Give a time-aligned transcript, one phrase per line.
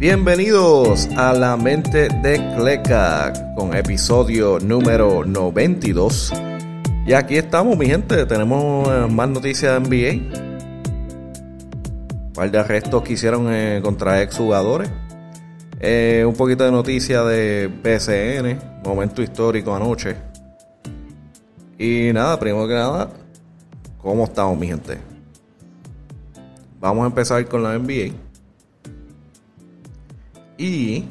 [0.00, 6.32] Bienvenidos a la mente de Cleca con episodio número 92.
[7.06, 8.24] Y aquí estamos, mi gente.
[8.24, 10.38] Tenemos eh, más noticias de NBA.
[12.14, 14.90] Un par de arrestos que hicieron eh, contra exjugadores.
[15.80, 20.16] Eh, un poquito de noticia de BCN, momento histórico anoche.
[21.78, 23.10] Y nada, primero que nada,
[23.98, 24.96] ¿cómo estamos, mi gente?
[26.80, 28.29] Vamos a empezar con la NBA.
[30.60, 31.08] Y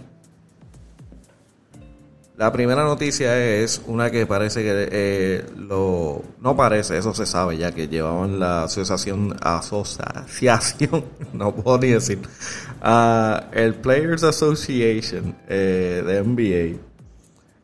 [2.38, 7.58] la primera noticia es una que parece que eh, lo no parece, eso se sabe
[7.58, 12.20] ya que llevaban la asociación asociación, no puedo ni decir,
[13.52, 16.80] el Players Association eh, de NBA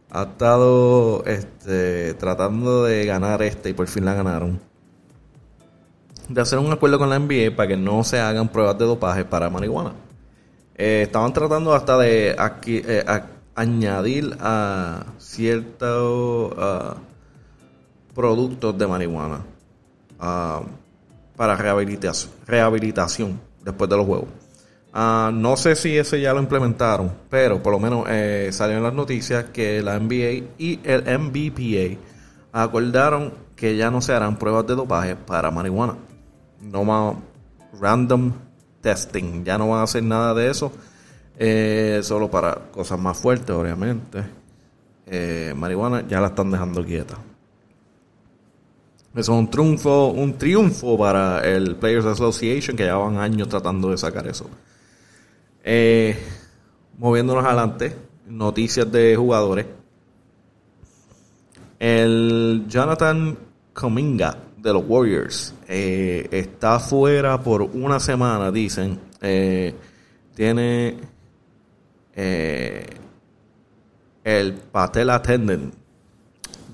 [0.10, 4.60] ha estado este, tratando de ganar este y por fin la ganaron.
[6.30, 9.24] De hacer un acuerdo con la NBA para que no se hagan pruebas de dopaje
[9.24, 9.94] para marihuana.
[10.78, 12.84] Eh, estaban tratando hasta de aquí,
[13.56, 16.54] añadir a ciertos
[18.14, 19.42] productos de marihuana
[21.36, 24.30] para rehabilitación, rehabilitación después de los juegos.
[24.96, 28.84] Uh, no sé si ese ya lo implementaron, pero por lo menos eh, salió en
[28.84, 32.00] las noticias que la NBA y el MBPA
[32.54, 35.98] acordaron que ya no se harán pruebas de dopaje para marihuana.
[36.62, 37.16] No más
[37.78, 38.32] random
[38.86, 40.72] testing, ya no van a hacer nada de eso
[41.40, 44.24] eh, solo para cosas más fuertes, obviamente.
[45.08, 47.16] Eh, marihuana ya la están dejando quieta.
[49.16, 53.98] Eso es un triunfo, un triunfo para el Players Association que llevan años tratando de
[53.98, 54.48] sacar eso.
[55.64, 56.16] Eh,
[57.00, 57.96] moviéndonos adelante,
[58.28, 59.66] noticias de jugadores.
[61.80, 63.36] El Jonathan
[63.74, 69.00] Cominga de los Warriors está fuera por una semana, dicen.
[70.36, 70.98] tiene
[72.16, 72.86] eh,
[74.24, 75.72] el patella tendon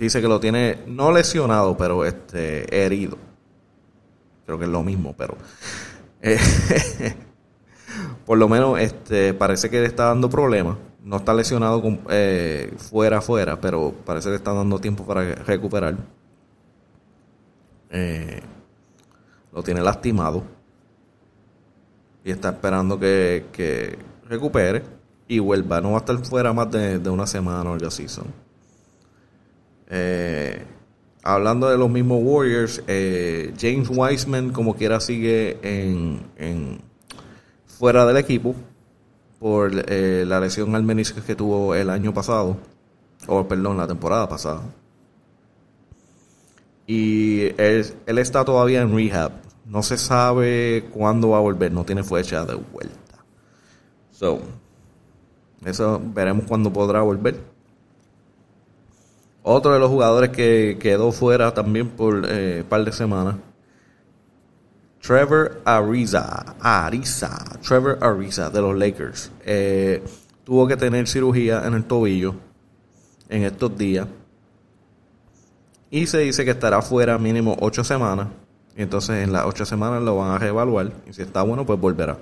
[0.02, 3.18] dice que lo tiene no lesionado, pero este herido.
[4.46, 5.38] Creo que es lo mismo, pero
[6.22, 6.40] eh,
[8.26, 10.78] por lo menos este parece que le está dando problemas.
[11.04, 15.96] No está lesionado eh, fuera fuera, pero parece que le está dando tiempo para recuperar.
[17.92, 20.44] Lo tiene lastimado
[22.24, 23.98] y está esperando que, que
[24.28, 24.84] recupere
[25.32, 25.80] y vuelva.
[25.80, 28.06] No va a estar fuera más de, una semana o algo así.
[29.90, 30.64] Eh,
[31.24, 36.82] hablando de los mismos Warriors, eh, James Wiseman como quiera sigue en,
[37.66, 38.56] fuera del equipo
[39.40, 42.58] por eh, la lesión al menisco que tuvo el año pasado,
[43.28, 44.62] o perdón, la temporada pasada.
[46.94, 49.32] Y él, él está todavía en rehab.
[49.66, 53.24] No se sabe cuándo va a volver, no tiene fecha de vuelta.
[54.12, 54.42] So,
[55.64, 57.40] eso veremos cuándo podrá volver.
[59.42, 63.38] Otro de los jugadores que quedó fuera también por un eh, par de semanas.
[65.02, 69.32] Trevor Ariza, Ariza, Trevor Ariza de los Lakers.
[69.46, 70.04] Eh,
[70.44, 72.36] tuvo que tener cirugía en el tobillo
[73.30, 74.08] en estos días.
[75.92, 78.30] Y se dice que estará fuera mínimo ocho semanas.
[78.78, 80.92] Entonces en las ocho semanas lo van a reevaluar.
[81.08, 82.18] Y si está bueno, pues volverá.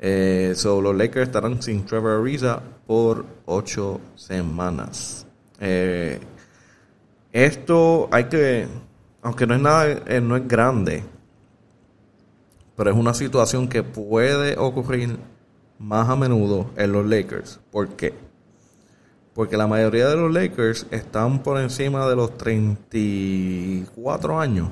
[0.00, 5.26] Eh, los Lakers estarán sin Trevor Ariza por ocho semanas.
[5.60, 6.18] Eh,
[7.32, 8.66] esto hay que,
[9.22, 11.04] aunque no es nada, eh, no es grande,
[12.76, 15.18] pero es una situación que puede ocurrir
[15.78, 17.60] más a menudo en los Lakers.
[17.70, 18.14] ¿Por qué?
[19.34, 24.70] Porque la mayoría de los Lakers están por encima de los 34 años.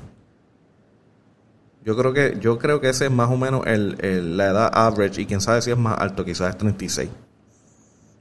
[1.83, 5.21] Yo creo que yo creo que ese es más o menos el, la edad average
[5.21, 7.09] y quién sabe si es más alto, quizás es 36.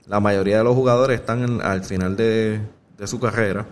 [0.08, 2.60] La mayoría de los jugadores están al final de,
[2.98, 3.64] de su carrera.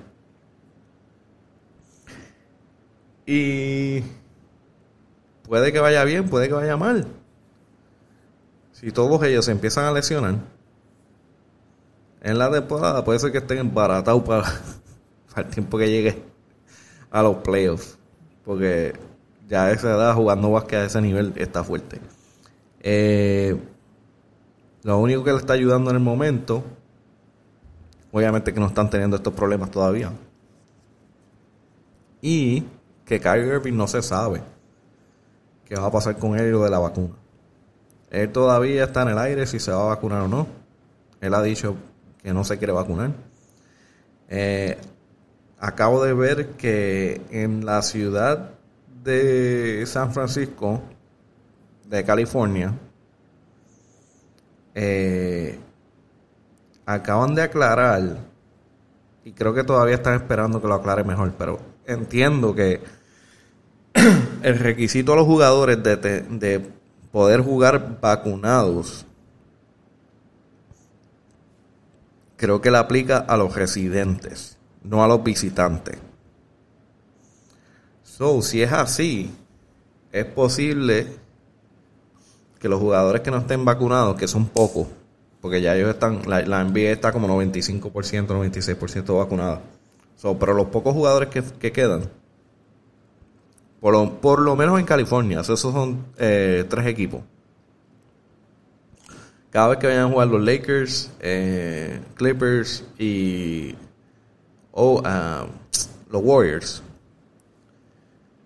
[3.27, 4.01] Y
[5.43, 7.05] puede que vaya bien, puede que vaya mal.
[8.71, 10.60] Si todos ellos se empiezan a lesionar
[12.23, 14.47] en la temporada, puede ser que estén embaratados para,
[15.37, 16.23] el tiempo que llegue
[17.11, 17.99] a los playoffs.
[18.45, 18.95] Porque
[19.49, 22.01] ya a esa edad jugando básquet a ese nivel está fuerte.
[22.83, 23.57] Eh,
[24.83, 26.63] lo único que le está ayudando en el momento,
[28.13, 30.13] obviamente que no están teniendo estos problemas todavía.
[32.23, 32.65] Y
[33.05, 34.43] que Kyrie Irving no se sabe
[35.65, 37.15] qué va a pasar con él y lo de la vacuna.
[38.11, 40.47] Él todavía está en el aire si se va a vacunar o no.
[41.21, 41.77] Él ha dicho
[42.23, 43.13] que no se quiere vacunar.
[44.29, 44.79] Eh,
[45.59, 48.53] acabo de ver que en la ciudad
[49.03, 50.83] de San Francisco,
[51.89, 52.75] de California,
[54.75, 55.59] eh,
[56.87, 58.19] acaban de aclarar,
[59.25, 62.81] y creo que todavía están esperando que lo aclare mejor, pero entiendo que
[64.43, 66.71] el requisito a los jugadores de, de
[67.11, 69.07] poder jugar vacunados
[72.41, 75.99] creo que le aplica a los residentes, no a los visitantes.
[78.03, 79.31] So, si es así,
[80.11, 81.07] es posible
[82.59, 84.89] que los jugadores que no estén vacunados, que son pocos,
[85.43, 89.61] porque ya ellos están, la, la NBA está como 95%, 96% vacunada.
[90.17, 92.09] So, pero los pocos jugadores que, quedan,
[93.81, 97.21] por lo, por lo, menos en California, esos son eh, tres equipos.
[99.51, 103.75] Cada vez que vayan a jugar los Lakers, eh, Clippers y
[104.71, 105.47] oh, ah,
[106.09, 106.83] los Warriors,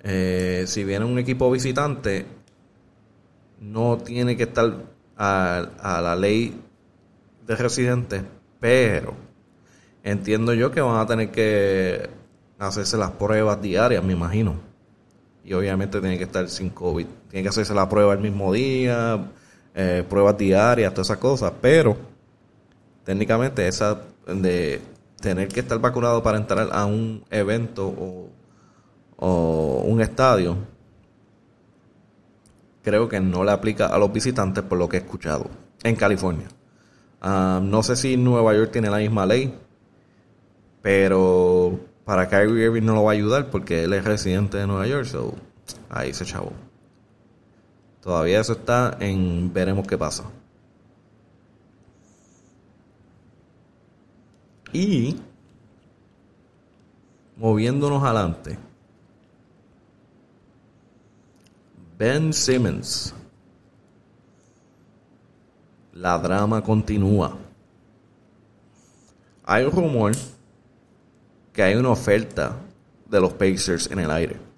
[0.03, 2.25] eh, si viene un equipo visitante,
[3.61, 4.73] no tiene que estar
[5.17, 6.59] a, a la ley
[7.47, 8.23] de residentes,
[8.59, 9.15] pero
[10.03, 12.09] entiendo yo que van a tener que
[12.59, 14.55] hacerse las pruebas diarias, me imagino.
[15.45, 17.07] Y obviamente tiene que estar sin COVID.
[17.29, 19.31] Tiene que hacerse la prueba el mismo día,
[19.75, 21.53] eh, pruebas diarias, todas esas cosas.
[21.61, 21.97] Pero
[23.05, 24.81] técnicamente esa de
[25.21, 28.31] tener que estar vacunado para entrar a un evento o,
[29.87, 30.57] un estadio,
[32.83, 35.47] creo que no le aplica a los visitantes por lo que he escuchado
[35.83, 36.49] en California.
[37.23, 39.55] Ah, no sé si Nueva York tiene la misma ley,
[40.83, 44.87] pero para Kyrie Irving no lo va a ayudar porque él es residente de Nueva
[44.87, 45.35] York, so
[45.89, 46.53] ahí se chavo.
[48.05, 50.25] Todavía eso está en veremos qué pasa.
[54.75, 55.19] Y
[57.39, 58.59] moviéndonos adelante.
[61.97, 63.15] Ben Simmons.
[65.95, 67.39] La drama continúa.
[69.45, 70.13] Hay un rumor
[71.55, 72.55] que hay una oferta
[73.07, 74.54] de los Pacers en el aire.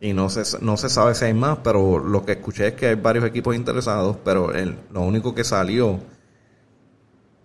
[0.00, 2.86] Y no se, no se sabe si hay más, pero lo que escuché es que
[2.86, 4.52] hay varios equipos interesados, pero
[4.92, 5.98] lo único que salió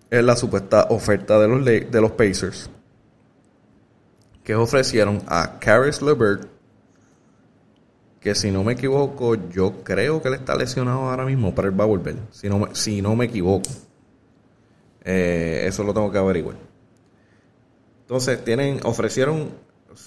[0.09, 2.69] es la supuesta oferta de los, de los Pacers,
[4.43, 6.47] que ofrecieron a Caris LeVert,
[8.19, 11.79] que si no me equivoco, yo creo que él está lesionado ahora mismo, pero él
[11.79, 13.69] va a volver, si no me, si no me equivoco.
[15.03, 16.55] Eh, eso lo tengo que averiguar.
[18.01, 19.49] Entonces, tienen, ofrecieron,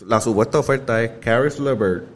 [0.06, 2.15] la supuesta oferta es Caris LeVert,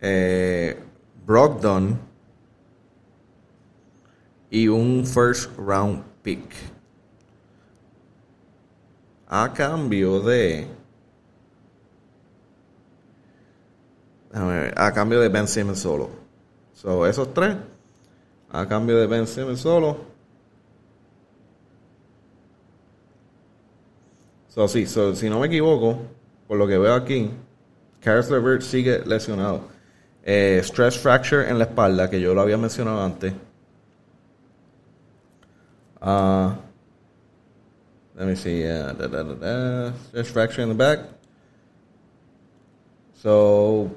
[0.00, 0.78] eh,
[1.26, 1.98] Brogdon
[4.50, 6.54] y un first round pick.
[9.28, 10.66] A cambio de.
[14.32, 16.10] a cambio de Ben Simmons solo.
[16.72, 17.56] So, esos tres.
[18.50, 19.98] A cambio de Ben Simmons solo.
[24.48, 25.98] So, sí, si no me equivoco,
[26.46, 27.30] por lo que veo aquí,
[28.00, 29.77] Caris LeVert sigue lesionado.
[30.30, 33.32] Eh, stress fracture en la espalda, que yo lo había mencionado antes.
[36.02, 36.52] Uh,
[38.14, 38.62] let me see.
[38.62, 41.00] Uh, da, da, da, stress fracture in the back.
[43.22, 43.90] So,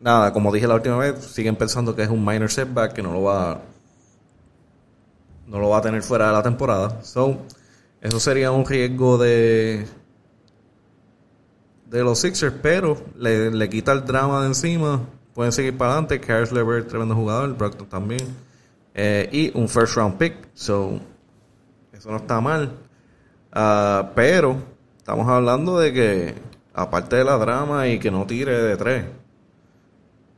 [0.00, 3.12] nada, como dije la última vez, siguen pensando que es un minor setback, que no
[3.12, 3.60] lo va
[5.48, 7.02] no lo va a tener fuera de la temporada.
[7.02, 7.38] So,
[8.00, 9.84] eso sería un riesgo de
[11.86, 15.00] de los Sixers, pero le, quita el drama de encima.
[15.34, 16.20] Pueden seguir para adelante.
[16.20, 17.56] Caris Levert, tremendo jugador.
[17.56, 18.22] Brockton también.
[18.94, 20.34] Eh, y un first round pick.
[20.54, 21.00] So,
[21.92, 22.72] eso no está mal.
[23.52, 24.56] Ah, pero
[24.98, 26.34] estamos hablando de que,
[26.74, 29.04] aparte de la drama y que no tire de tres,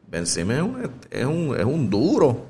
[0.09, 0.55] Benzema
[1.11, 2.47] es un, es un, duro.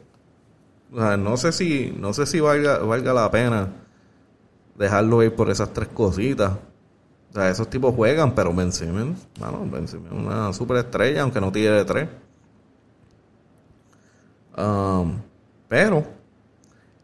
[0.90, 3.68] no sé si, no sé si valga, valga la pena
[4.74, 6.52] dejarlo ir por esas tres cositas.
[7.30, 11.40] O sea, esos tipos juegan, pero Ben Simmons, bueno, Ben Simmons es una superestrella, aunque
[11.40, 12.08] no tiene de tres.
[14.56, 15.20] Um,
[15.68, 16.04] pero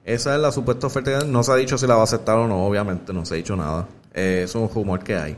[0.04, 1.24] esa es la supuesta oferta.
[1.24, 3.36] No se ha dicho si la va a aceptar o no, obviamente, no se ha
[3.36, 3.86] dicho nada.
[4.12, 5.36] Eh, es un rumor que hay.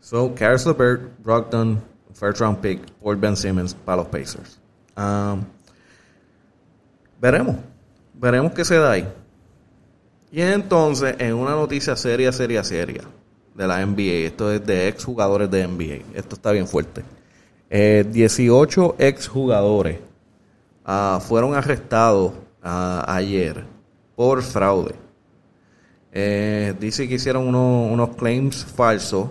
[0.00, 1.82] So, Caris LeVert, Brogdon,
[2.14, 4.58] first round pick por Ben Simmons para los Pacers.
[4.96, 5.44] Um,
[7.20, 7.56] veremos.
[8.14, 9.08] Veremos qué se da ahí.
[10.30, 13.02] Y entonces, en una noticia seria, seria, seria
[13.54, 14.26] de la NBA.
[14.26, 16.18] Esto es de ex jugadores de NBA.
[16.18, 17.02] Esto está bien fuerte.
[17.70, 19.98] 18 eh, ex jugadores
[20.88, 23.64] ah, fueron arrestados ah, ayer
[24.16, 24.96] por fraude.
[26.10, 29.28] Eh, dice que hicieron unos claims falsos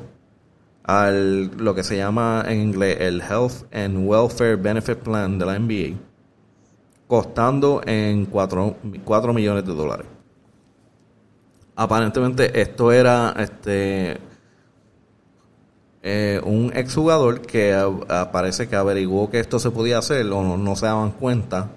[0.83, 5.59] al lo que se llama en inglés el Health and Welfare Benefit Plan de la
[5.59, 5.97] NBA.
[7.07, 10.05] costando en 4, millones de dólares.
[11.75, 14.17] Aparentemente esto era este
[16.03, 17.75] eh, un exjugador que
[18.31, 21.69] parece que averiguó que esto se podía hacer o no, se daban cuenta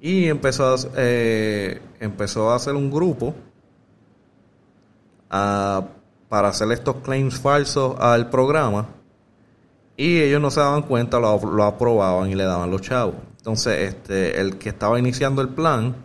[0.00, 3.34] y empezó a, eh, empezó a hacer un grupo
[5.28, 8.88] para hacer estos claims falsos al programa
[9.96, 13.16] y ellos no se daban cuenta, lo, lo aprobaban y le daban los chavos.
[13.38, 15.96] Entonces, este, el que estaba iniciando el plan,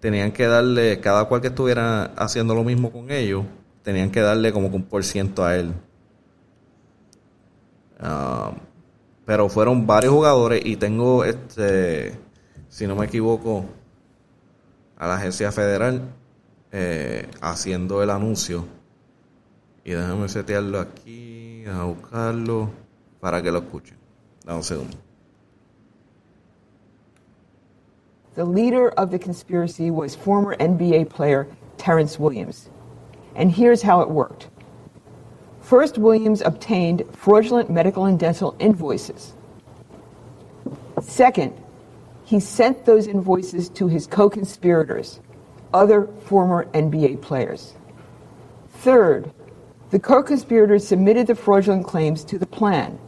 [0.00, 3.44] tenían que darle, cada cual que estuviera haciendo lo mismo con ellos,
[3.82, 5.72] tenían que darle como un por ciento a él.
[8.00, 8.52] Ah,
[9.24, 12.18] pero fueron varios jugadores y tengo, este,
[12.68, 13.64] si no me equivoco,
[14.96, 16.02] a la agencia federal
[16.72, 18.64] eh, haciendo el anuncio.
[19.84, 22.70] Y déjame setearlo aquí a buscarlo
[23.20, 23.96] para que lo escuchen.
[24.44, 24.96] Dame un segundo.
[28.34, 31.46] The leader of the conspiracy was former NBA player
[31.76, 32.70] Terrence Williams.
[33.34, 34.48] And here's how it worked.
[35.60, 39.32] First, Williams obtained fraudulent medical and dental invoices.
[41.00, 41.52] Second,
[42.24, 45.20] he sent those invoices to his co conspirators,
[45.72, 47.74] other former NBA players.
[48.82, 49.32] Third,
[49.92, 52.98] the co-conspirators submitted the fraudulent claims to the plan.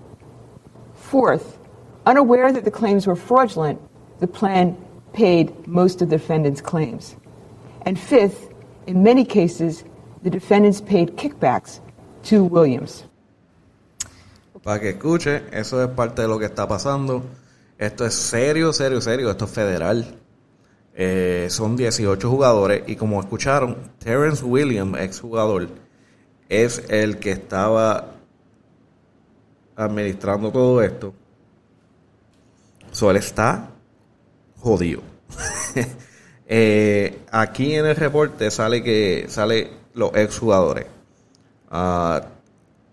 [0.94, 1.58] Fourth,
[2.04, 3.80] unaware that the claims were fraudulent,
[4.20, 4.76] the plan
[5.14, 7.16] paid most of the defendants' claims.
[7.82, 8.52] And fifth,
[8.86, 9.82] in many cases,
[10.24, 11.80] the defendants paid kickbacks
[12.24, 13.04] to Williams.
[14.62, 17.22] Para que escuche, eso es parte de lo que está pasando.
[17.78, 19.30] Esto es serio, serio, serio.
[19.30, 20.18] Esto es federal.
[20.94, 25.68] Eh, son 18 jugadores y como escucharon, Terrence Williams, exjugador,
[26.48, 28.12] es el que estaba
[29.76, 31.12] administrando todo esto.
[32.92, 33.70] So, él está
[34.56, 35.02] jodido.
[36.46, 40.86] eh, aquí en el reporte sale que sale los exjugadores.
[41.70, 42.20] Uh,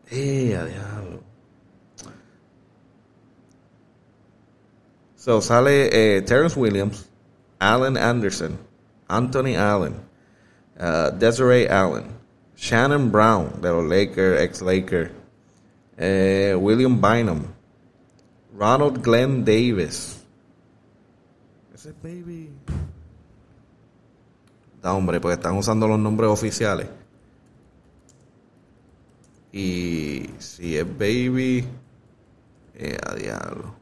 [0.10, 0.58] eh.
[5.16, 7.08] So sale eh, Terrence Williams,
[7.60, 8.58] Allen Anderson,
[9.08, 10.02] Anthony Allen,
[10.80, 12.12] uh, Desiree Allen,
[12.56, 15.12] Shannon Brown de los Lakers, ex Laker,
[15.98, 17.54] eh, William Bynum,
[18.54, 20.24] Ronald Glenn Davis.
[21.72, 22.50] Ese baby.
[24.82, 26.88] Da hombre, porque están usando los nombres oficiales.
[29.52, 31.66] Y si es baby,
[32.76, 33.76] eh, a diablo.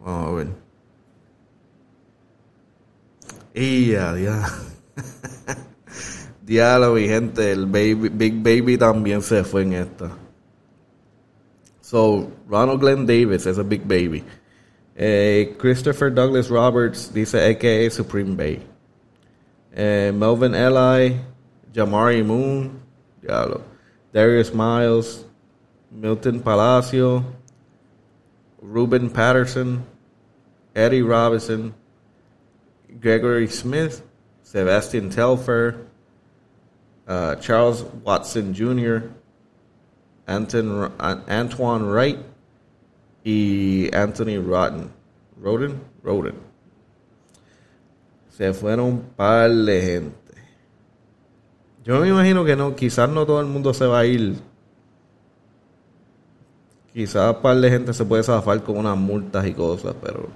[0.00, 0.48] Vamos a ver.
[3.54, 4.46] Y a diablo.
[6.46, 10.16] Diálogo, mi gente, el baby, Big Baby también se fue en esta.
[11.80, 14.24] So, Ronald Glenn Davis es a Big Baby.
[14.96, 18.62] Eh, Christopher Douglas Roberts dice AKA Supreme Bay.
[19.74, 21.18] Eh, Melvin Eli,
[21.72, 22.80] Jamari Moon,
[23.20, 23.62] diablo.
[24.14, 25.26] Darius Miles,
[25.90, 27.24] Milton Palacio,
[28.62, 29.84] Ruben Patterson,
[30.74, 31.74] Eddie Robinson,
[32.98, 34.00] Gregory Smith,
[34.42, 35.86] Sebastian Telfer,
[37.06, 39.10] uh, Charles Watson Jr.,
[40.26, 42.18] Anton, Antoine Wright
[43.26, 44.88] y Anthony Roden.
[45.42, 46.34] Roden, Roden.
[48.28, 50.32] Se fueron un par de gente.
[51.84, 54.36] Yo me imagino que no, quizás no todo el mundo se va a ir.
[56.92, 60.28] Quizás un par de gente se puede zafar con unas multas y cosas, pero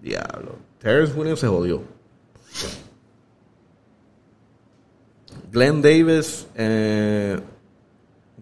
[0.00, 0.56] diablo.
[0.78, 1.82] Terrence Williams se jodió.
[5.50, 7.38] Glenn Davis, eh,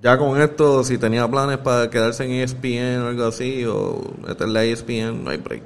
[0.03, 4.61] ya con esto, si tenía planes para quedarse en ESPN o algo así, o meterle
[4.61, 5.63] a ESPN, no hay break.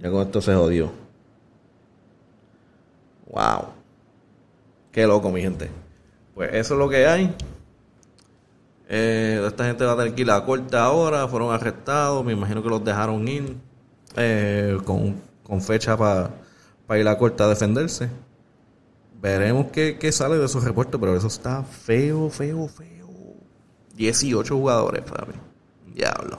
[0.00, 0.92] Ya con esto se jodió.
[3.26, 3.68] Wow.
[4.92, 5.70] Qué loco, mi gente.
[6.34, 7.34] Pues eso es lo que hay.
[8.88, 11.26] Eh, esta gente va a tener que ir a corte ahora.
[11.28, 12.24] Fueron arrestados.
[12.24, 13.56] Me imagino que los dejaron ir
[14.16, 16.30] eh, con, con, fecha para
[16.98, 18.08] ir a corte a defenderse.
[19.20, 22.96] Veremos qué, sale de esos reportes, pero eso está feo, feo, feo.
[23.96, 25.94] 18 jugadores mí.
[25.94, 26.38] Diablo.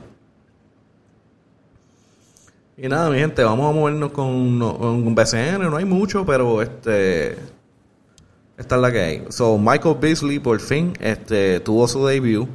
[2.78, 5.62] Y nada, mi gente, vamos a movernos con, con BCN.
[5.62, 7.32] No hay mucho, pero este.
[8.58, 9.26] Esta es la que hay.
[9.30, 12.48] So, Michael Beasley por fin este, tuvo su debut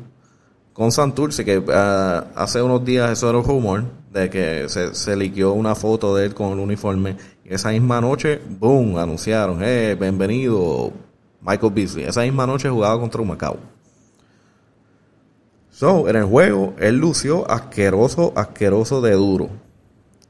[0.73, 5.17] con Santurce, que ah, hace unos días eso era un rumor de que se, se
[5.17, 10.93] liqueó una foto de él con el uniforme esa misma noche, boom, anunciaron, eh, bienvenido
[11.41, 12.05] Michael Beasley.
[12.05, 13.59] Esa misma noche jugaba contra un Macao.
[15.71, 19.49] So, en el juego, él lució asqueroso, asqueroso de duro.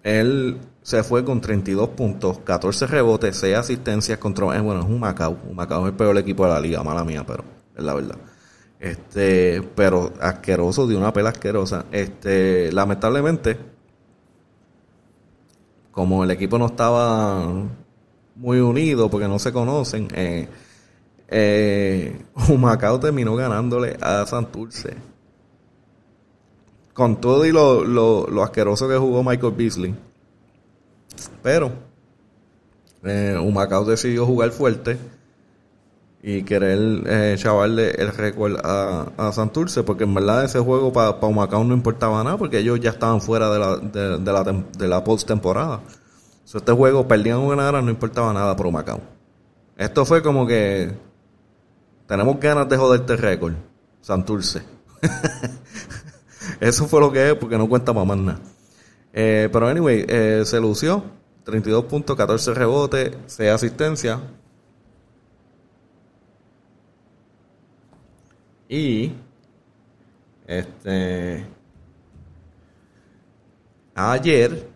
[0.02, 4.56] Él se fue con 32 puntos, 14 rebotes, 6 asistencias contra...
[4.56, 5.36] Eh, bueno, es un Macao.
[5.48, 7.44] Un Macao es el peor equipo de la liga, mala mía, pero
[7.76, 8.16] es la verdad.
[8.80, 11.84] Este, pero asqueroso, de una pela asquerosa.
[11.92, 13.58] Este, lamentablemente,
[15.92, 17.46] como el equipo no estaba
[18.34, 20.48] muy unido porque no se conocen, eh,
[21.28, 24.96] eh, Humacao terminó ganándole a Santurce.
[26.94, 29.94] Con todo y lo, lo, asqueroso que jugó Michael Beasley.
[31.42, 31.72] Pero
[33.04, 34.98] eh, Humacao decidió jugar fuerte
[36.22, 41.18] y querer eh, chavarle el récord a, a, Santurce, porque en verdad ese juego para
[41.18, 44.88] pa Humacao no importaba nada, porque ellos ya estaban fuera de la, de, la, de
[44.88, 45.80] la post-temporada.
[46.44, 49.00] este juego, perdían o ganaran, no importaba nada para Humacao.
[49.76, 50.92] Esto fue como que
[52.06, 53.54] tenemos ganas de joderte el récord,
[54.00, 54.62] Santurce.
[56.60, 58.38] Eso fue lo que es, porque no cuenta más nada.
[59.12, 61.02] Eh, pero anyway, eh, se lució.
[61.44, 64.20] 32 puntos, 14 rebotes, 6 asistencias.
[68.72, 69.12] Y
[70.46, 71.44] este
[73.94, 74.66] ayer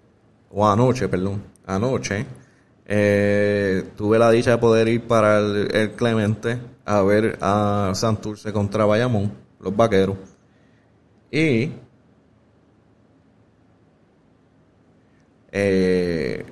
[0.50, 2.26] o anoche, perdón, anoche
[2.84, 8.84] eh, tuve la dicha de poder ir para el, Clemente a ver a Santurce contra
[8.84, 10.18] Bayamón, los vaqueros.
[11.30, 11.72] Y
[15.52, 16.44] eh,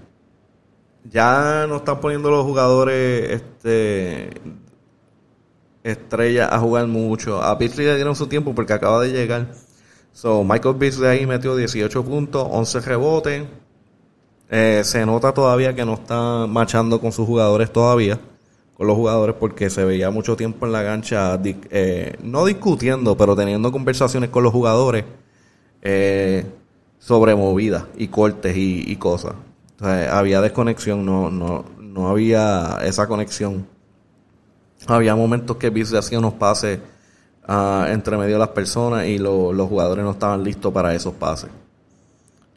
[1.10, 4.30] ya no están poniendo los jugadores este
[5.84, 7.42] estrella a jugar mucho.
[7.42, 9.52] A Beasley le dieron su tiempo porque acaba de llegar.
[10.12, 13.44] So, Michael Beasley ahí metió 18 puntos, 11 rebotes.
[14.50, 18.20] Eh, se nota todavía que no está marchando con sus jugadores todavía,
[18.76, 23.36] con los jugadores, porque se veía mucho tiempo en la cancha, eh, no discutiendo, pero
[23.36, 25.04] teniendo conversaciones con los jugadores
[25.82, 26.46] eh,
[26.98, 29.34] sobre movidas y cortes y, cosas.
[29.80, 33.66] había desconexión, no, no, no había esa conexión
[34.86, 36.80] había momentos que Beasley hacía unos pases
[37.48, 41.50] uh, entre medio de las personas y los jugadores no estaban listos para esos pases.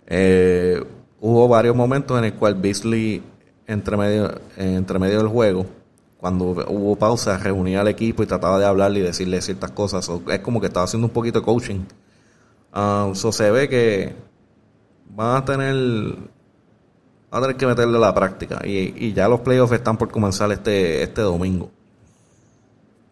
[0.07, 0.83] Eh,
[1.19, 3.21] hubo varios momentos en el cual Beasley,
[3.65, 5.65] entre medio, entre medio del juego,
[6.17, 10.09] cuando hubo pausa, reunía al equipo y trataba de hablarle y decirle ciertas cosas.
[10.31, 11.81] es como que estaba haciendo un poquito de coaching.
[12.73, 14.15] Uh, se ve que
[15.09, 15.75] van a tener,
[17.29, 18.61] van a tener que meterle la práctica.
[18.65, 21.71] Y, y ya los playoffs están por comenzar este, este domingo.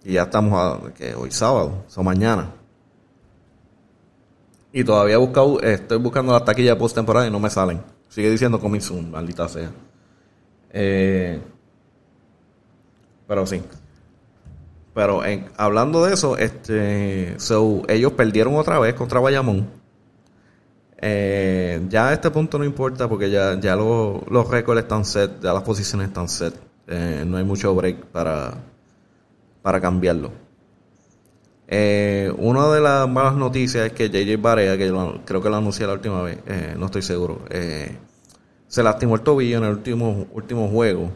[0.05, 2.53] Y ya estamos a, que hoy sábado, o mañana.
[4.71, 7.81] Y todavía buscado, estoy buscando la taquilla post temporada y no me salen.
[8.07, 9.71] Sigue diciendo coming maldita sea.
[10.71, 11.41] Eh,
[13.27, 13.63] pero sí.
[14.93, 15.21] Pero
[15.57, 19.67] hablando de eso, este, so, ellos perdieron otra vez contra Bayamón.
[20.97, 25.51] Eh, ya a este punto no importa porque ya, ya los récords están set, ya
[25.51, 26.53] las posiciones están set.
[26.87, 28.53] Eh, no hay mucho break para,
[29.65, 30.31] para cambiarlo.
[31.67, 34.93] Eh, una de las malas noticias es que JJ Barea, que
[35.25, 37.97] creo que lo anuncié la última vez, eh, no estoy seguro, eh,
[38.67, 41.09] se lastimó el tobillo en el último, último juego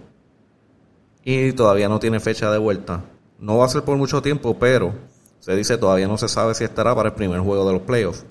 [1.24, 3.04] y todavía no tiene fecha de vuelta.
[3.38, 4.96] No va a ser por mucho tiempo, pero
[5.40, 8.26] se dice todavía no se sabe si estará para el primer juego de los playoffs.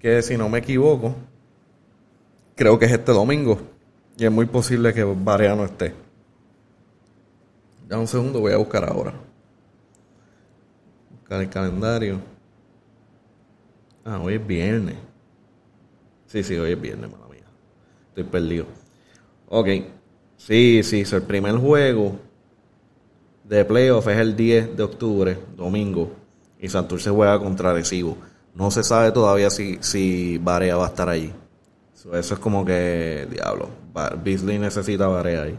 [0.00, 1.14] Que si no me equivoco,
[2.56, 3.56] creo que es este domingo
[4.18, 6.05] y es muy posible que Barea no esté.
[7.88, 9.14] Ya un segundo, voy a buscar ahora.
[11.10, 12.20] Buscar el calendario.
[14.04, 14.96] Ah, hoy es viernes.
[16.26, 17.44] Sí, sí, hoy es viernes, mala mía.
[18.08, 18.66] Estoy perdido.
[19.48, 19.68] Ok.
[20.36, 22.18] Sí, sí, el primer juego
[23.44, 26.12] de playoff es el 10 de octubre, domingo.
[26.58, 28.16] Y Santurce juega contra Recibo.
[28.54, 31.32] No se sabe todavía si, si Barea va a estar allí.
[31.94, 33.68] Eso es como que, diablo,
[34.22, 35.58] Beasley necesita Barea ahí.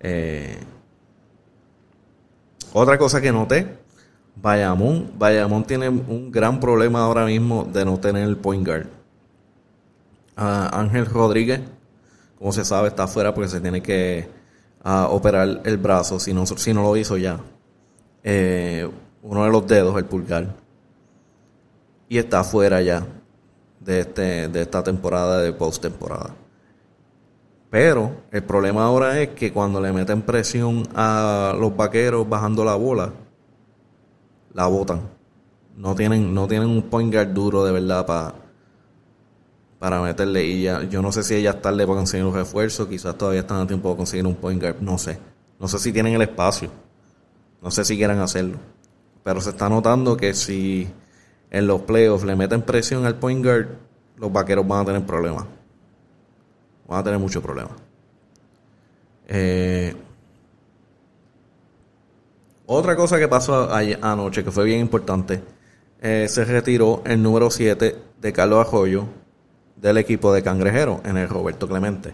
[0.00, 0.58] Eh,
[2.72, 3.78] otra cosa que noté,
[4.36, 8.86] Bayamón, Bayamón tiene un gran problema ahora mismo de no tener el point guard.
[10.36, 11.60] Ah, Ángel Rodríguez,
[12.38, 14.28] como se sabe, está afuera porque se tiene que
[14.82, 17.40] ah, operar el brazo, si no, si no lo hizo ya.
[18.22, 18.88] Eh,
[19.22, 20.54] uno de los dedos, el pulgar.
[22.08, 23.06] Y está afuera ya
[23.80, 26.34] de, este, de esta temporada de post-temporada.
[27.70, 32.74] Pero el problema ahora es que cuando le meten presión a los vaqueros bajando la
[32.74, 33.12] bola,
[34.52, 35.02] la botan.
[35.76, 38.34] No tienen, no tienen un point guard duro de verdad para
[39.80, 40.44] para meterle.
[40.44, 43.60] Y ya, yo no sé si ella tarde para conseguir un refuerzo, quizás todavía están
[43.60, 45.18] a tiempo de conseguir un point guard, no sé.
[45.58, 46.70] No sé si tienen el espacio.
[47.62, 48.58] No sé si quieran hacerlo.
[49.24, 50.88] Pero se está notando que si
[51.50, 53.68] en los playoffs le meten presión al point guard,
[54.16, 55.46] los vaqueros van a tener problemas.
[56.90, 57.74] Van a tener muchos problemas.
[59.28, 59.94] Eh,
[62.66, 65.40] otra cosa que pasó anoche que fue bien importante,
[66.00, 69.06] eh, se retiró el número 7 de Carlos Arroyo
[69.76, 72.12] del equipo de Cangrejero en el Roberto Clemente.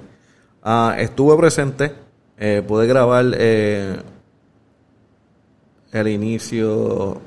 [0.62, 1.94] Ah, estuve presente,
[2.36, 4.02] eh, pude grabar el
[6.06, 7.22] inicio,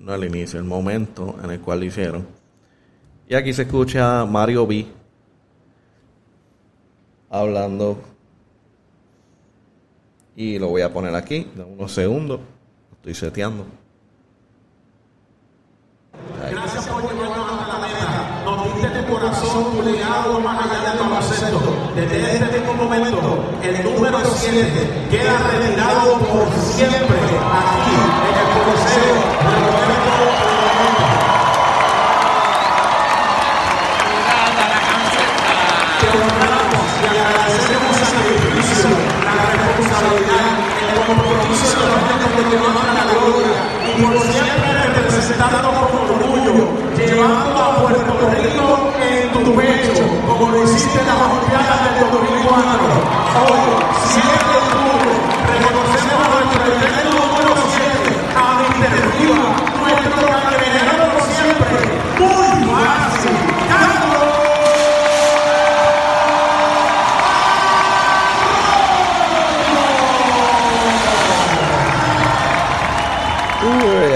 [0.00, 2.26] no el inicio, el momento en el cual lo hicieron.
[3.28, 5.03] Y aquí se escucha Mario B
[7.34, 7.98] hablando
[10.36, 12.40] y lo voy a poner aquí, de unos segundos.
[12.96, 13.66] Estoy seteando.
[16.50, 18.42] Gracias por llevarnos a la meta.
[18.44, 21.60] Nos diste tu corazón, tu legado más allá del baloncesto.
[21.94, 27.18] Desde este mismo momento, el número 7 queda retirado por siempre
[44.12, 51.00] por siempre representando con orgullo, llevando a Puerto Rico en tu pecho, como lo hiciste
[51.00, 53.14] en las Olimpiadas del 2004.
[53.40, 53.64] Hoy,
[54.12, 55.12] 7 de octubre,
[55.52, 57.33] reconocemos a nuestro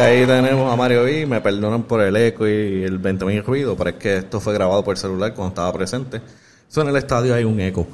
[0.08, 1.26] ahí tenemos a Mario B.
[1.26, 4.82] Me perdonan por el eco y el 20.000 ruido, pero es que esto fue grabado
[4.84, 6.20] por celular cuando estaba presente.
[6.68, 7.86] Eso en el estadio hay un eco.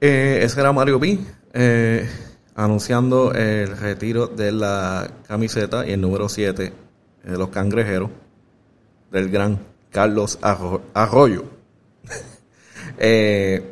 [0.00, 1.18] Eh, ese era Mario B.
[1.52, 2.08] eh,
[2.54, 6.72] anunciando el retiro de la camiseta y el número 7
[7.24, 8.10] de los cangrejeros
[9.12, 9.58] del gran
[9.90, 11.44] Carlos Arro- Arroyo.
[13.00, 13.62] Eh,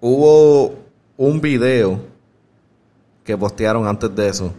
[0.00, 0.74] hubo
[1.16, 1.98] un video
[3.24, 4.52] que postearon antes de eso,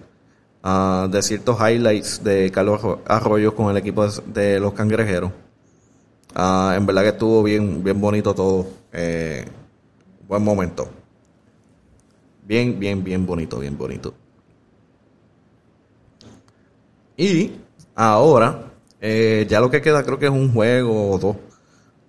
[0.64, 4.22] de ciertos highlights de Carlos Arro- Arroyo con el equipo de,
[4.54, 5.32] de los cangrejeros.
[6.36, 8.68] Ah, en verdad que estuvo bien, bien bonito todo.
[8.92, 9.46] Eh,
[10.28, 10.90] buen momento.
[12.46, 14.14] Bien, bien, bien bonito, bien bonito.
[17.18, 17.52] Y
[17.96, 21.36] ahora, eh, ya lo que queda creo que es un juego o dos.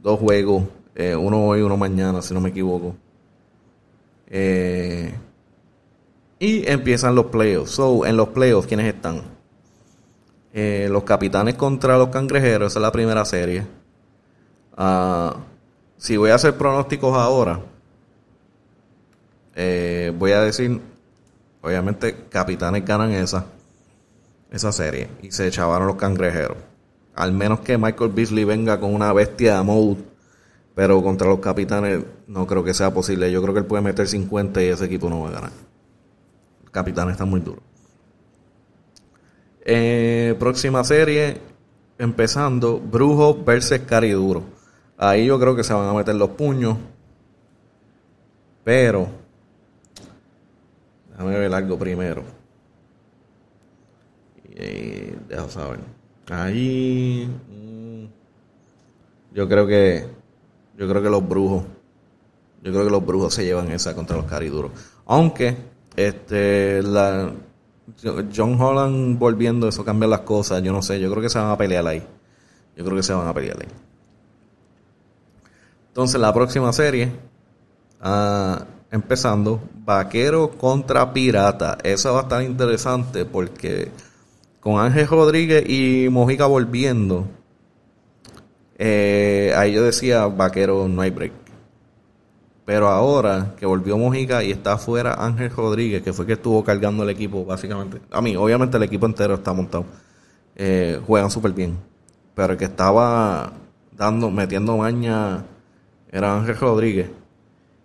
[0.02, 0.64] Dos juegos.
[0.94, 2.94] eh, uno hoy, uno mañana, si no me equivoco.
[4.26, 5.14] Eh,
[6.44, 7.70] y empiezan los playoffs.
[7.70, 9.22] So, en los playoffs, ¿quiénes están?
[10.52, 13.66] Eh, los capitanes contra los cangrejeros, esa es la primera serie.
[14.76, 15.36] Ah,
[15.96, 17.60] si voy a hacer pronósticos ahora,
[19.54, 20.80] eh, voy a decir,
[21.62, 23.46] obviamente, capitanes ganan esa,
[24.50, 26.58] esa serie y se chavaron los cangrejeros.
[27.14, 30.04] Al menos que Michael Beasley venga con una bestia mode,
[30.74, 33.32] pero contra los capitanes no creo que sea posible.
[33.32, 35.73] Yo creo que él puede meter 50 y ese equipo no va a ganar.
[36.74, 37.62] Capitán está muy duro.
[39.64, 41.40] Eh, próxima serie,
[41.98, 44.42] empezando, Brujo versus Cariduro.
[44.98, 46.76] Ahí yo creo que se van a meter los puños.
[48.64, 49.06] Pero,
[51.12, 52.24] déjame ver algo primero.
[54.50, 55.78] Y, deja saber.
[56.28, 58.04] Ahí, mm,
[59.32, 60.08] yo creo que,
[60.76, 61.62] yo creo que los brujos,
[62.64, 64.72] yo creo que los brujos se llevan esa contra los cariduros.
[65.06, 66.82] Aunque, este,
[68.34, 71.50] John Holland volviendo, eso cambia las cosas, yo no sé, yo creo que se van
[71.50, 72.02] a pelear ahí.
[72.76, 73.68] Yo creo que se van a pelear ahí.
[75.88, 77.12] Entonces, la próxima serie,
[78.00, 81.78] ah, empezando, Vaquero contra Pirata.
[81.84, 83.90] Esa va a estar interesante porque
[84.60, 87.26] con Ángel Rodríguez y Mojica volviendo,
[88.76, 91.43] eh, ahí yo decía, Vaquero no hay break.
[92.64, 97.02] Pero ahora que volvió Mojica y está afuera Ángel Rodríguez, que fue que estuvo cargando
[97.02, 98.00] el equipo, básicamente.
[98.10, 99.84] A mí, obviamente el equipo entero está montado.
[100.56, 101.76] Eh, juegan súper bien.
[102.34, 103.52] Pero el que estaba
[103.92, 105.44] dando, metiendo maña
[106.10, 107.10] era Ángel Rodríguez.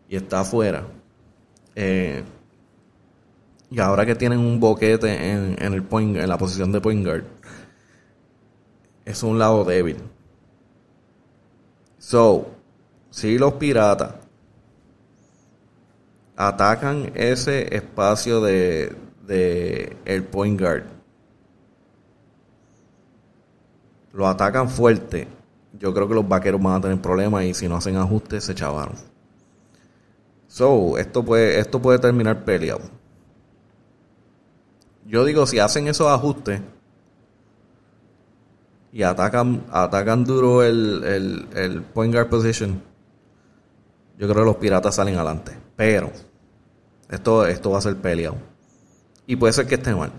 [0.07, 0.85] Y está afuera.
[1.75, 2.23] Eh,
[3.69, 7.05] y ahora que tienen un boquete en, en el point, en la posición de point
[7.05, 7.23] guard,
[9.05, 9.97] es un lado débil.
[11.97, 12.47] So,
[13.09, 14.13] si los piratas
[16.39, 18.95] atacan ese espacio de,
[19.27, 20.85] de el point guard,
[24.13, 25.27] lo atacan fuerte,
[25.73, 28.55] yo creo que los vaqueros van a tener problemas y si no hacen ajustes se
[28.55, 28.95] chavaron.
[30.47, 32.83] So, esto puede, esto puede terminar peleado.
[35.05, 36.61] Yo digo, si hacen esos ajustes,
[38.93, 42.81] y atacan, atacan duro el, el, el point guard position,
[44.17, 45.51] yo creo que los piratas salen adelante.
[45.75, 46.11] Pero
[47.09, 48.37] esto, esto va a ser peleado.
[49.25, 50.11] Y puede ser que esté mal.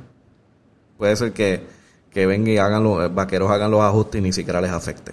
[0.98, 1.66] Puede ser que,
[2.10, 5.12] que vengan y hagan los vaqueros hagan los ajustes y ni siquiera les afecte.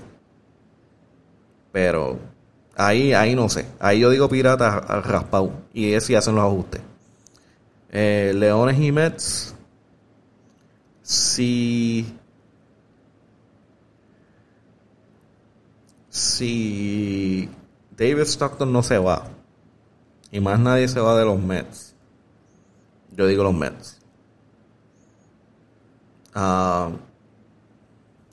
[1.71, 2.19] Pero
[2.75, 3.65] ahí, ahí no sé.
[3.79, 5.51] Ahí yo digo piratas raspado.
[5.73, 6.81] Y es si hacen los ajustes.
[7.91, 9.55] Eh, Leones y Mets.
[11.01, 12.17] Si.
[16.09, 17.49] Si
[17.95, 19.36] David Stockton no se va.
[20.31, 21.95] Y más nadie se va de los Mets.
[23.11, 23.99] Yo digo los Mets.
[26.33, 26.89] Ah,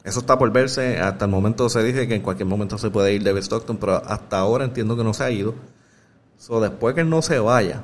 [0.03, 0.99] eso está por verse.
[0.99, 3.97] Hasta el momento se dice que en cualquier momento se puede ir David Stockton, pero
[3.97, 5.55] hasta ahora entiendo que no se ha ido.
[6.37, 7.83] So, después que no se vaya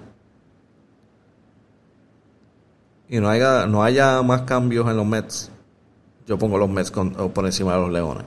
[3.08, 5.50] y no haya, no haya más cambios en los Mets,
[6.26, 8.24] yo pongo los Mets por encima de los Leones.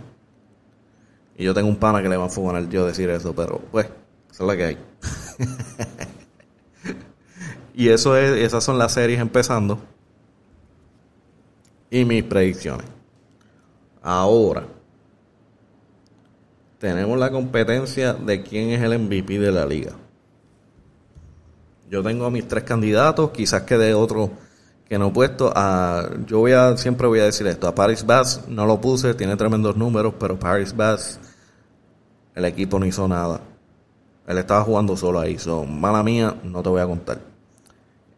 [1.37, 3.85] Y yo tengo un pana que le va a fumar yo decir eso, pero pues,
[4.31, 4.77] eso es lo que hay.
[7.73, 9.79] y eso es, esas son las series empezando.
[11.89, 12.87] Y mis predicciones.
[14.01, 14.65] Ahora,
[16.79, 19.93] tenemos la competencia de quién es el MVP de la liga.
[21.89, 24.31] Yo tengo a mis tres candidatos, quizás quede otro
[24.89, 25.53] que no he puesto.
[25.55, 29.13] A, yo voy a, siempre voy a decir esto, a Paris Bass no lo puse,
[29.13, 31.19] tiene tremendos números, pero Paris Bass,
[32.35, 33.52] el equipo no hizo nada.
[34.27, 37.19] Él estaba jugando solo ahí, son mala mía, no te voy a contar.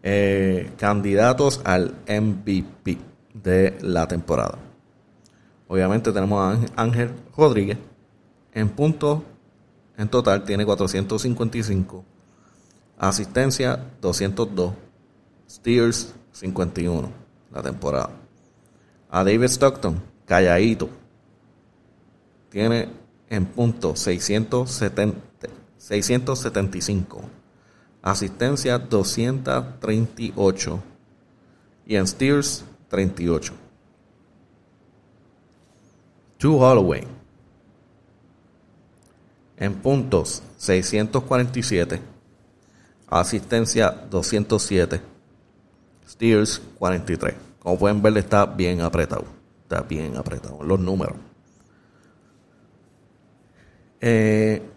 [0.03, 2.97] Eh, candidatos al MVP
[3.33, 4.59] de la temporada.
[5.67, 7.77] Obviamente tenemos a Ángel Rodríguez.
[8.53, 9.21] En puntos,
[9.97, 12.05] en total, tiene 455.
[12.97, 14.73] Asistencia, 202.
[15.49, 17.09] Steers, 51.
[17.51, 18.11] La temporada.
[19.09, 20.89] A David Stockton, calladito.
[22.49, 22.89] Tiene
[23.29, 25.17] en puntos 670,
[25.87, 27.21] 675.
[28.01, 30.83] Asistencia, 238.
[31.85, 33.53] Y en Steers, 38.
[36.39, 37.05] To Holloway.
[39.57, 42.01] En puntos 647.
[43.07, 45.01] Asistencia 207.
[46.09, 47.35] Steers 43.
[47.59, 49.25] Como pueden ver, está bien apretado.
[49.61, 50.63] Está bien apretado.
[50.63, 51.17] Los números.
[54.01, 54.71] Eh,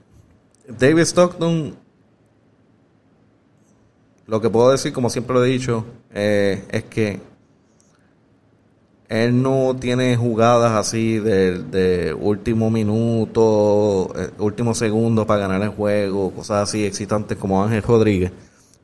[0.69, 1.75] David Stockton.
[4.27, 7.21] Lo que puedo decir, como siempre lo he dicho, eh, es que
[9.09, 16.31] él no tiene jugadas así de, último minuto, eh, último segundo para ganar el juego,
[16.33, 18.33] cosas así excitantes como Ángel Rodríguez.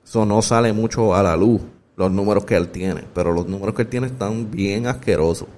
[0.02, 1.60] Eso no sale mucho a la luz,
[1.96, 5.48] los números que él tiene, pero los números que él tiene están bien asquerosos.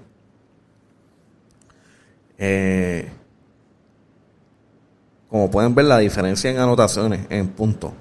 [2.39, 3.09] Eh,
[5.37, 7.92] como pueden ver, la diferencia en anotaciones, en puntos.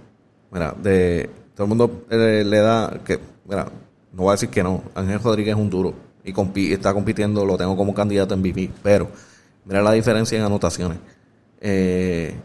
[0.52, 3.66] Mira, de todo el mundo le, le da que, mira,
[4.14, 5.94] no voy a decir que no, Ángel Rodríguez es un duro
[6.26, 8.72] y está compitiendo, lo tengo como candidato en MVP.
[8.82, 9.10] Pero
[9.66, 10.98] mira la diferencia en anotaciones.
[11.62, 12.36] Eh,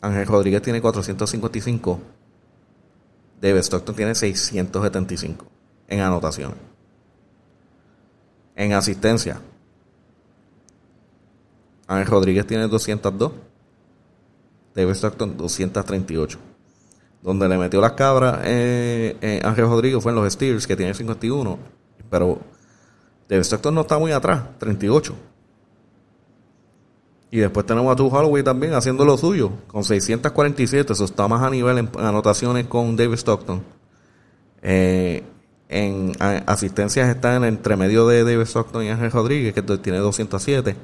[0.00, 2.00] Ángel Rodríguez tiene 455.
[3.40, 5.46] David Stockton tiene 675
[5.88, 6.58] en anotaciones.
[8.54, 9.40] En asistencia.
[11.86, 13.32] Ángel Rodríguez tiene 202.
[14.76, 16.38] David Stockton 238.
[17.22, 20.92] Donde le metió las cabras eh, eh, Ángel Rodríguez fue en los Steelers, que tiene
[20.92, 21.58] 51.
[22.10, 22.38] Pero
[23.28, 25.14] David Stockton no está muy atrás, 38.
[27.30, 30.92] Y después tenemos a Tu Holloway también haciendo lo suyo, con 647.
[30.92, 33.64] Eso está más a nivel en anotaciones con David Stockton.
[34.62, 35.24] Eh,
[35.68, 40.76] en asistencias está en el entremedio de David Stockton y Ángel Rodríguez, que tiene 207.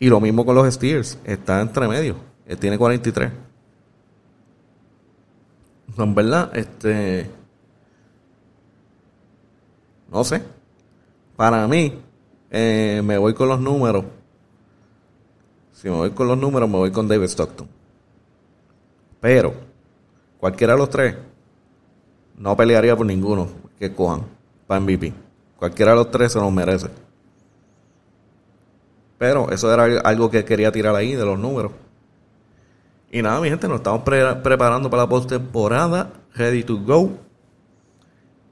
[0.00, 3.30] Y lo mismo con los Steers, está entre medio, él tiene 43.
[5.98, 7.30] en verdad, este.
[10.10, 10.42] No sé.
[11.36, 11.98] Para mí,
[12.50, 14.04] eh, me voy con los números.
[15.72, 17.68] Si me voy con los números, me voy con David Stockton.
[19.20, 19.54] Pero,
[20.38, 21.16] cualquiera de los tres,
[22.36, 24.22] no pelearía por ninguno que cojan
[24.66, 25.12] para MVP.
[25.58, 26.88] Cualquiera de los tres se los merece.
[29.18, 31.72] Pero eso era algo que quería tirar ahí de los números.
[33.14, 36.10] Y nada, mi gente, nos estamos preparando para la postemporada.
[36.34, 37.12] Ready to go.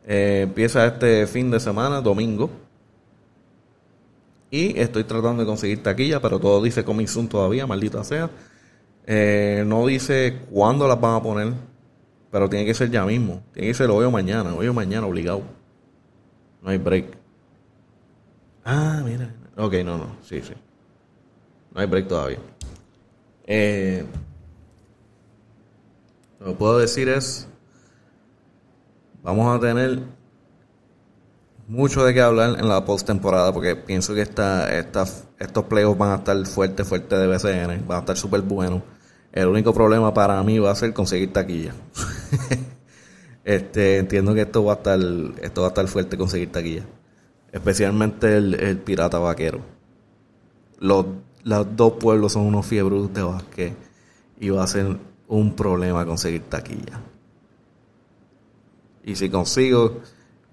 [0.06, 2.48] Eh, empieza este fin de semana, domingo.
[4.52, 8.30] Y estoy tratando de conseguir taquilla, pero todo dice Coming Soon todavía, maldita sea.
[9.04, 11.54] Eh, no dice cuándo las van a poner,
[12.30, 13.42] pero tiene que ser ya mismo.
[13.52, 15.42] Tiene que ser hoy o mañana, hoy o mañana obligado.
[16.62, 17.06] No hay break.
[18.64, 20.54] Ah, mira, Ok, no, no, sí, sí.
[21.74, 22.38] No hay break todavía.
[23.44, 24.04] Eh,
[26.42, 27.46] lo que puedo decir es,
[29.22, 30.00] vamos a tener
[31.68, 35.04] mucho de qué hablar en la postemporada porque pienso que esta, esta,
[35.38, 38.82] estos playoffs van a estar fuertes, fuertes de BCN, van a estar súper buenos.
[39.30, 41.74] El único problema para mí va a ser conseguir taquilla.
[43.44, 44.98] este, entiendo que esto va a estar,
[45.40, 46.84] esto va a estar fuerte conseguir taquilla.
[47.52, 49.60] Especialmente el, pirata vaquero.
[50.80, 51.06] Los,
[51.44, 53.76] los dos pueblos son unos fiebros de básquet
[54.40, 54.98] y va a ser
[55.32, 57.00] un problema conseguir taquilla.
[59.02, 60.00] Y si consigo,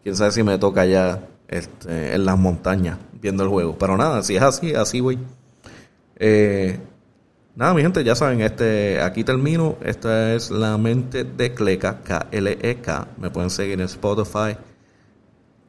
[0.02, 3.78] quién sabe si me toca ya este, en las montañas viendo el juego.
[3.78, 5.20] Pero nada, si es así, así voy.
[6.16, 6.80] Eh,
[7.56, 9.76] nada, mi gente, ya saben, este, aquí termino.
[9.84, 13.08] Esta es la mente de Cleca, K-L-E-K.
[13.18, 14.56] Me pueden seguir en Spotify,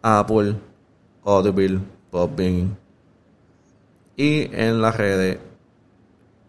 [0.03, 0.57] Apple,
[1.25, 1.81] Audible,
[2.13, 2.79] Podbean
[4.17, 5.39] y en las redes,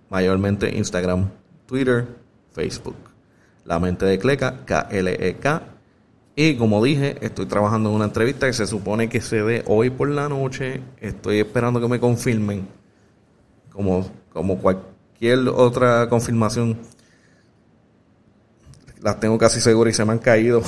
[0.10, 1.30] mayormente Instagram,
[1.66, 2.06] Twitter,
[2.54, 2.96] Facebook.
[3.66, 5.62] La mente de Cleca, K-L-E-K.
[6.36, 9.90] Y como dije, estoy trabajando en una entrevista que se supone que se dé hoy
[9.90, 10.82] por la noche.
[11.00, 12.68] Estoy esperando que me confirmen.
[13.72, 16.78] Como, como cualquier otra confirmación.
[19.02, 20.62] Las tengo casi seguras y se me han caído.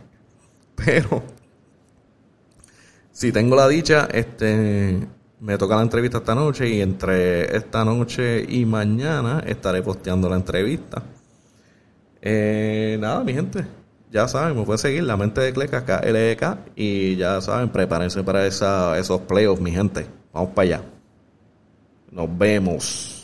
[0.74, 1.22] Pero
[3.12, 5.06] si tengo la dicha, este
[5.40, 10.36] me toca la entrevista esta noche y entre esta noche y mañana estaré posteando la
[10.36, 11.02] entrevista.
[12.20, 13.64] Eh, nada, mi gente,
[14.10, 18.46] ya saben, me pueden seguir la mente de Cleca, KLEK, y ya saben, prepárense para
[18.46, 20.06] esa, esos playoffs, mi gente.
[20.32, 20.82] Vamos para allá.
[22.10, 23.19] Nos vemos.